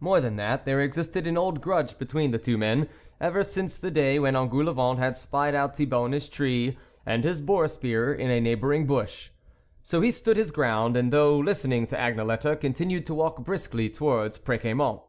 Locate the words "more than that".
0.00-0.64